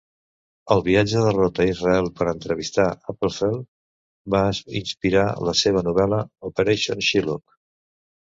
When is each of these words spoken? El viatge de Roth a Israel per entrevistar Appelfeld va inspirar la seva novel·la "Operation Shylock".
El 0.75 0.79
viatge 0.85 1.19
de 1.25 1.33
Roth 1.33 1.59
a 1.65 1.67
Israel 1.71 2.09
per 2.19 2.25
entrevistar 2.31 2.85
Appelfeld 3.13 3.67
va 4.37 4.41
inspirar 4.81 5.27
la 5.51 5.55
seva 5.61 5.85
novel·la 5.91 6.23
"Operation 6.51 7.07
Shylock". 7.11 7.57